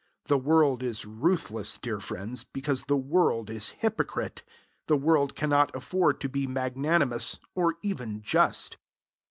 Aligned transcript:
The 0.25 0.37
world 0.39 0.81
is 0.81 1.05
ruthless, 1.05 1.77
dear 1.77 1.99
friends, 1.99 2.43
because 2.43 2.85
the 2.85 2.97
world 2.97 3.51
is 3.51 3.69
hypocrite! 3.69 4.41
The 4.87 4.97
world 4.97 5.35
cannot 5.35 5.75
afford 5.75 6.19
to 6.21 6.27
be 6.27 6.47
magnanimous, 6.47 7.37
or 7.53 7.75
even 7.83 8.23
just. 8.23 8.77